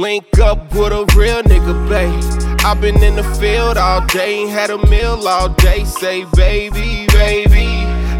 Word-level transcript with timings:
Link 0.00 0.38
up 0.38 0.74
with 0.74 0.94
a 0.94 1.04
real 1.14 1.42
nigga, 1.42 1.76
babe. 1.86 2.64
i 2.64 2.72
been 2.72 3.02
in 3.02 3.16
the 3.16 3.22
field 3.38 3.76
all 3.76 4.00
day, 4.06 4.40
ain't 4.40 4.50
had 4.50 4.70
a 4.70 4.78
meal 4.86 5.28
all 5.28 5.50
day. 5.50 5.84
Say, 5.84 6.24
baby, 6.36 7.06
baby. 7.12 7.66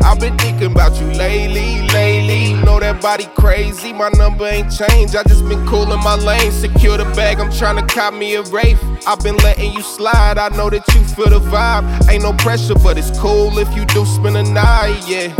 I've 0.05 0.21
been 0.21 0.37
thinking 0.37 0.73
about 0.73 1.01
you 1.01 1.07
lately, 1.13 1.89
lately. 1.89 2.53
Know 2.65 2.81
that 2.81 3.01
body 3.01 3.25
crazy, 3.35 3.95
my 3.95 4.11
number 4.11 4.45
ain't 4.45 4.71
changed. 4.71 5.17
I 5.17 5.23
just 5.23 5.49
been 5.49 5.67
cool 5.67 5.91
in 5.91 6.01
my 6.01 6.17
lane. 6.17 6.53
Secure 6.53 6.99
the 6.99 7.07
bag, 7.17 7.41
I'm 7.41 7.49
tryna 7.49 7.89
cop 7.89 8.13
me 8.13 8.35
a 8.35 8.43
Wraith. 8.43 8.83
I've 9.07 9.21
been 9.21 9.37
letting 9.39 9.73
you 9.73 9.81
slide, 9.81 10.37
I 10.37 10.51
know 10.51 10.69
that 10.69 10.87
you 10.95 11.03
feel 11.05 11.31
the 11.31 11.41
vibe. 11.41 12.11
Ain't 12.11 12.25
no 12.25 12.35
pressure, 12.35 12.75
but 12.75 12.99
it's 12.99 13.19
cool 13.19 13.59
if 13.59 13.75
you 13.75 13.87
do 13.87 14.05
spend 14.05 14.37
a 14.37 14.43
night, 14.43 15.03
yeah. 15.09 15.35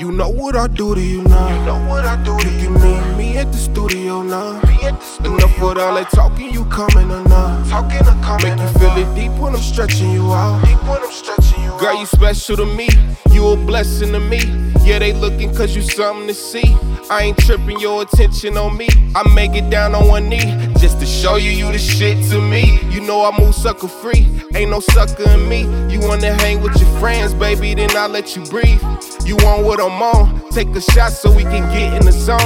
You 0.00 0.10
know 0.10 0.30
what 0.30 0.56
I 0.56 0.66
do 0.66 0.94
to 0.94 1.00
you 1.02 1.20
now. 1.24 1.54
You 1.54 1.62
know 1.66 1.86
what 1.86 2.06
I 2.06 2.16
do 2.24 2.34
to 2.38 2.50
you. 2.58 2.70
Meet 2.70 3.18
me 3.18 3.36
at 3.36 3.52
the 3.52 3.58
studio 3.58 4.22
now. 4.22 4.58
Me 4.62 4.80
at 4.84 4.98
the 4.98 5.04
studio 5.04 5.34
Enough 5.34 5.60
with 5.60 5.76
all 5.76 5.94
that 5.94 6.08
talking, 6.08 6.50
you 6.50 6.64
coming 6.64 7.10
or 7.10 7.22
not? 7.28 7.66
Talking 7.66 8.08
or 8.08 8.16
coming 8.24 8.56
Make 8.56 8.60
you 8.60 8.78
feel 8.78 8.96
it 8.96 9.14
deep 9.14 9.32
when 9.32 9.54
I'm 9.54 9.60
stretching 9.60 10.10
you 10.10 10.32
out. 10.32 10.64
Deep 10.64 10.82
when 10.84 11.02
I'm 11.02 11.12
stretching 11.12 11.62
you 11.62 11.78
Girl, 11.78 12.00
you 12.00 12.06
special 12.06 12.56
to 12.56 12.64
me. 12.64 12.88
You 13.30 13.46
a 13.48 13.56
blessing 13.56 14.12
to 14.12 14.20
me. 14.20 14.40
Yeah, 14.80 15.00
they 15.00 15.12
looking 15.12 15.54
cause 15.54 15.76
you 15.76 15.82
something 15.82 16.28
to 16.28 16.32
see. 16.32 16.74
I 17.10 17.24
ain't 17.24 17.38
tripping 17.38 17.80
your 17.80 18.02
attention 18.02 18.56
on 18.56 18.76
me. 18.76 18.86
I 19.16 19.28
make 19.34 19.56
it 19.56 19.68
down 19.68 19.96
on 19.96 20.06
one 20.06 20.28
knee 20.28 20.46
just 20.78 21.00
to 21.00 21.06
show 21.06 21.34
you 21.34 21.50
you 21.50 21.72
the 21.72 21.78
shit 21.78 22.16
to 22.30 22.40
me. 22.40 22.78
You 22.88 23.00
know 23.00 23.24
I 23.24 23.36
move 23.36 23.52
sucker 23.52 23.88
free. 23.88 24.28
Ain't 24.54 24.70
no 24.70 24.78
sucker 24.78 25.28
in 25.28 25.48
me. 25.48 25.62
You 25.92 25.98
wanna 26.06 26.32
hang 26.34 26.62
with 26.62 26.80
your 26.80 26.88
friends, 27.00 27.34
baby, 27.34 27.74
then 27.74 27.90
I 27.96 28.06
let 28.06 28.36
you 28.36 28.44
breathe. 28.44 28.80
You 29.24 29.34
want 29.38 29.64
what 29.64 29.80
I'm 29.80 30.00
on? 30.00 30.40
Take 30.50 30.68
a 30.76 30.80
shot 30.80 31.10
so 31.10 31.34
we 31.34 31.42
can 31.42 31.68
get 31.72 31.94
in 31.94 32.06
the 32.06 32.12
zone. 32.12 32.38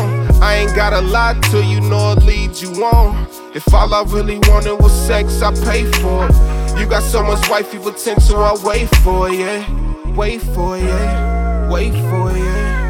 I 0.42 0.54
ain't 0.54 0.74
got 0.74 0.94
a 0.94 1.02
lie 1.02 1.38
to 1.50 1.62
you, 1.62 1.82
nor 1.82 2.14
lead 2.14 2.56
you 2.56 2.70
on. 2.86 3.26
If 3.54 3.72
all 3.74 3.92
I 3.92 4.02
really 4.04 4.38
wanted 4.48 4.76
was 4.76 4.92
sex, 4.92 5.42
I 5.42 5.52
pay 5.66 5.84
for 6.00 6.26
it. 6.26 6.80
You 6.80 6.86
got 6.86 7.02
so 7.02 7.22
much 7.22 7.50
wifey 7.50 7.78
potential, 7.78 8.42
I 8.42 8.56
wait 8.64 8.88
for 9.04 9.28
it, 9.28 9.40
yeah. 9.40 10.14
Wait 10.14 10.40
for 10.40 10.78
it, 10.78 10.84
yeah. 10.84 11.68
Wait 11.70 11.92
for 11.92 12.30
it, 12.30 12.38
yeah. 12.38 12.83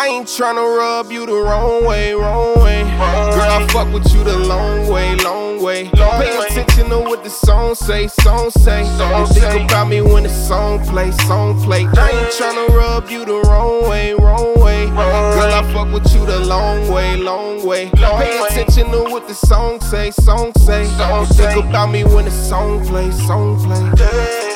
I 0.00 0.06
ain't 0.06 0.26
tryna 0.26 0.78
rub 0.78 1.12
you 1.12 1.26
the 1.26 1.34
wrong 1.34 1.84
way, 1.84 2.14
wrong 2.14 2.58
way. 2.62 2.84
Girl, 2.84 3.50
I 3.52 3.66
fuck 3.70 3.92
with 3.92 4.10
you 4.14 4.24
the 4.24 4.34
long 4.34 4.88
way, 4.88 5.14
long 5.16 5.62
way. 5.62 5.90
Pay 5.90 6.38
attention 6.38 6.88
to 6.88 7.00
what 7.00 7.22
the 7.22 7.28
song 7.28 7.74
say, 7.74 8.06
song 8.06 8.50
say. 8.50 8.84
Don't 8.96 9.26
think 9.26 9.70
about 9.70 9.88
me 9.88 10.00
when 10.00 10.22
the 10.22 10.30
song 10.30 10.82
play, 10.86 11.10
song 11.10 11.62
play. 11.62 11.84
I 11.98 12.12
ain't 12.12 12.32
tryna 12.32 12.68
rub 12.68 13.10
you 13.10 13.26
the 13.26 13.42
wrong 13.46 13.90
way, 13.90 14.14
wrong 14.14 14.58
way. 14.58 14.86
Girl, 14.86 15.52
I 15.52 15.70
fuck 15.70 15.92
with 15.92 16.10
you 16.14 16.24
the 16.24 16.40
long 16.46 16.90
way, 16.90 17.18
long 17.18 17.62
way. 17.66 17.90
Pay 17.90 18.40
attention 18.42 18.90
to 18.92 19.02
what 19.02 19.28
the 19.28 19.34
song 19.34 19.82
say, 19.82 20.12
song 20.12 20.54
say. 20.60 20.84
Don't 20.96 21.26
think 21.26 21.62
about 21.62 21.90
me 21.90 22.04
when 22.04 22.24
the 22.24 22.30
song 22.30 22.86
play, 22.86 23.10
song 23.10 23.62
play. 23.62 24.49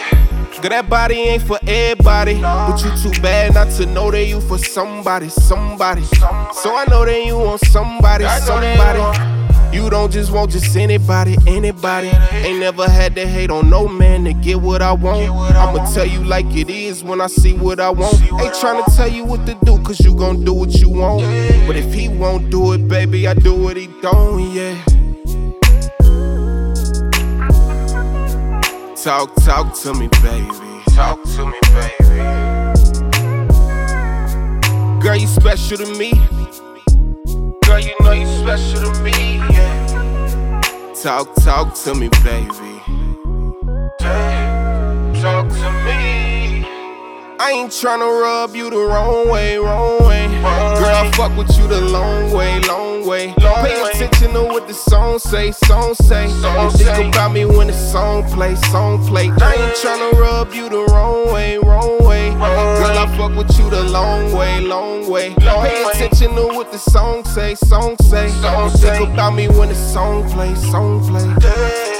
Girl, 0.64 0.70
that 0.70 0.88
body 0.88 1.16
ain't 1.16 1.42
for 1.42 1.58
everybody. 1.66 2.40
But 2.40 2.82
you 2.82 2.90
too 2.96 3.20
bad 3.20 3.52
not 3.52 3.68
to 3.72 3.84
know 3.84 4.10
that 4.10 4.24
you 4.24 4.40
for 4.40 4.56
somebody, 4.56 5.28
somebody. 5.28 6.02
So 6.04 6.74
I 6.74 6.86
know 6.88 7.04
that 7.04 7.22
you 7.22 7.36
want 7.36 7.60
somebody, 7.66 8.24
somebody. 8.40 9.76
You 9.76 9.90
don't 9.90 10.10
just 10.10 10.32
want 10.32 10.52
just 10.52 10.74
anybody, 10.74 11.36
anybody. 11.46 12.08
Ain't 12.08 12.60
never 12.60 12.88
had 12.88 13.14
to 13.16 13.26
hate 13.26 13.50
on 13.50 13.68
no 13.68 13.86
man 13.86 14.24
to 14.24 14.32
get 14.32 14.58
what 14.58 14.80
I 14.80 14.92
want. 14.92 15.28
I'ma 15.28 15.84
tell 15.92 16.06
you 16.06 16.24
like 16.24 16.46
it 16.56 16.70
is 16.70 17.04
when 17.04 17.20
I 17.20 17.26
see 17.26 17.52
what 17.52 17.78
I 17.78 17.90
want. 17.90 18.22
Ain't 18.22 18.54
trying 18.54 18.82
to 18.82 18.90
tell 18.96 19.08
you 19.08 19.26
what 19.26 19.44
to 19.44 19.58
do, 19.66 19.78
cause 19.82 20.00
you 20.00 20.14
gon' 20.14 20.46
do 20.46 20.54
what 20.54 20.72
you 20.72 20.88
want. 20.88 21.24
But 21.66 21.76
if 21.76 21.92
he 21.92 22.08
won't 22.08 22.48
do 22.48 22.72
it, 22.72 22.88
baby, 22.88 23.28
I 23.28 23.34
do 23.34 23.54
what 23.54 23.76
he 23.76 23.88
don't, 24.00 24.50
yeah. 24.50 24.82
Talk, 29.04 29.34
talk 29.44 29.74
to 29.82 29.92
me, 29.92 30.08
baby. 30.22 30.48
Talk 30.94 31.22
to 31.24 31.44
me, 31.44 31.58
baby. 31.74 32.22
Girl, 34.98 35.16
you 35.16 35.26
special 35.26 35.76
to 35.76 35.98
me. 35.98 36.12
Girl, 37.66 37.80
you 37.80 37.94
know 38.00 38.12
you 38.12 38.26
special 38.38 38.90
to 38.90 39.02
me, 39.02 39.36
yeah. 39.50 40.62
Talk, 41.02 41.34
talk 41.34 41.74
to 41.84 41.94
me, 41.94 42.08
baby. 42.22 42.73
I 47.44 47.50
ain't 47.50 47.70
tryna 47.70 48.22
rub 48.22 48.56
you 48.56 48.70
the 48.70 48.78
wrong 48.78 49.28
way, 49.28 49.58
wrong 49.58 50.02
way. 50.06 50.28
Girl, 50.28 50.96
I 50.96 51.12
fuck 51.14 51.36
with 51.36 51.54
you 51.58 51.68
the 51.68 51.78
long 51.78 52.32
way, 52.32 52.58
long 52.60 53.06
way. 53.06 53.34
Pay 53.36 53.82
attention 53.82 54.32
to 54.32 54.44
what 54.44 54.66
the 54.66 54.72
song 54.72 55.18
say, 55.18 55.52
song 55.52 55.94
say. 55.94 56.28
Don't 56.40 56.70
think 56.72 57.14
about 57.14 57.32
me 57.32 57.44
when 57.44 57.66
the 57.66 57.74
song 57.74 58.24
play, 58.32 58.54
song 58.72 59.06
play. 59.06 59.28
I 59.42 59.56
ain't 59.56 59.76
tryna 59.76 60.18
rub 60.18 60.54
you 60.54 60.70
the 60.70 60.86
wrong 60.90 61.34
way, 61.34 61.58
wrong 61.58 62.02
way. 62.02 62.30
Girl, 62.30 62.98
I 62.98 63.14
fuck 63.14 63.36
with 63.36 63.58
you 63.58 63.68
the 63.68 63.84
long 63.90 64.32
way, 64.32 64.62
long 64.62 65.06
way. 65.10 65.34
Pay 65.34 65.84
attention 65.84 66.34
to 66.36 66.46
what 66.46 66.72
the 66.72 66.78
song 66.78 67.26
say, 67.26 67.56
song 67.56 67.94
say. 68.04 68.28
Don't 68.40 68.70
think 68.70 69.10
about 69.10 69.34
me 69.34 69.48
when 69.48 69.68
the 69.68 69.74
song 69.74 70.26
play, 70.30 70.54
song 70.54 71.06
play. 71.06 71.93